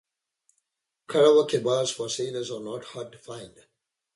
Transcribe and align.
Karaoke 1.07 1.61
bars 1.63 1.91
for 1.91 2.09
sailors 2.09 2.49
are 2.49 2.59
not 2.59 2.85
hard 2.85 3.11
to 3.11 3.19
find. 3.19 3.53